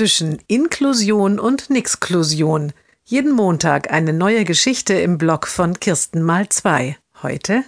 [0.00, 2.72] zwischen Inklusion und Nixklusion.
[3.04, 6.96] Jeden Montag eine neue Geschichte im Blog von Kirsten mal zwei.
[7.22, 7.64] Heute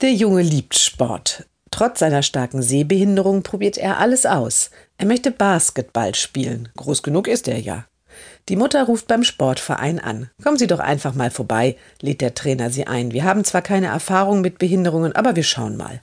[0.00, 1.46] Der Junge liebt Sport.
[1.70, 4.72] Trotz seiner starken Sehbehinderung probiert er alles aus.
[4.98, 6.70] Er möchte Basketball spielen.
[6.76, 7.86] Groß genug ist er ja.
[8.48, 10.28] Die Mutter ruft beim Sportverein an.
[10.42, 13.12] Kommen Sie doch einfach mal vorbei, lädt der Trainer sie ein.
[13.12, 16.02] Wir haben zwar keine Erfahrung mit Behinderungen, aber wir schauen mal.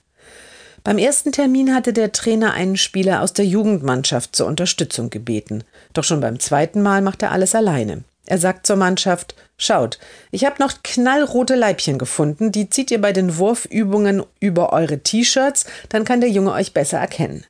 [0.89, 5.63] Beim ersten Termin hatte der Trainer einen Spieler aus der Jugendmannschaft zur Unterstützung gebeten.
[5.93, 8.03] Doch schon beim zweiten Mal macht er alles alleine.
[8.25, 9.99] Er sagt zur Mannschaft, schaut,
[10.31, 15.67] ich habe noch knallrote Leibchen gefunden, die zieht ihr bei den Wurfübungen über eure T-Shirts,
[15.89, 17.45] dann kann der Junge euch besser erkennen.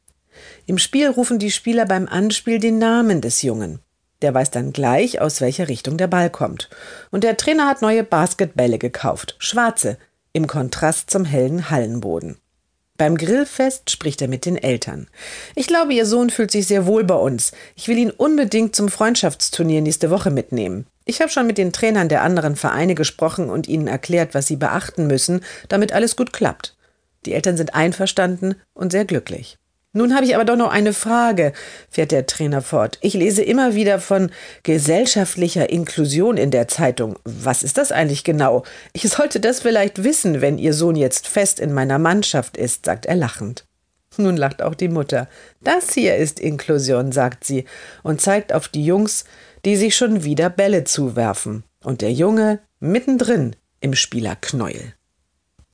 [0.66, 3.80] Im Spiel rufen die Spieler beim Anspiel den Namen des Jungen.
[4.22, 6.70] Der weiß dann gleich, aus welcher Richtung der Ball kommt.
[7.10, 9.98] Und der Trainer hat neue Basketbälle gekauft, schwarze,
[10.34, 12.36] im Kontrast zum hellen Hallenboden.
[13.00, 15.08] Beim Grillfest spricht er mit den Eltern.
[15.56, 17.54] Ich glaube, Ihr Sohn fühlt sich sehr wohl bei uns.
[17.78, 20.86] Ich will ihn unbedingt zum Freundschaftsturnier nächste Woche mitnehmen.
[21.06, 24.58] Ich habe schon mit den Trainern der anderen Vereine gesprochen und ihnen erklärt, was sie
[24.58, 26.76] beachten müssen, damit alles gut klappt.
[27.26, 29.58] Die Eltern sind einverstanden und sehr glücklich.
[29.92, 31.52] Nun habe ich aber doch noch eine Frage,
[31.90, 33.00] fährt der Trainer fort.
[33.02, 34.30] Ich lese immer wieder von
[34.62, 37.18] gesellschaftlicher Inklusion in der Zeitung.
[37.26, 38.64] Was ist das eigentlich genau?
[38.94, 43.08] Ich sollte das vielleicht wissen, wenn Ihr Sohn jetzt fest in meiner Mannschaft ist, sagt
[43.08, 43.66] er lachend.
[44.18, 45.28] Nun lacht auch die Mutter.
[45.62, 47.66] Das hier ist Inklusion, sagt sie
[48.04, 49.24] und zeigt auf die Jungs,
[49.66, 51.64] die sich schon wieder Bälle zuwerfen.
[51.84, 54.94] Und der Junge mittendrin im Spielerknäuel.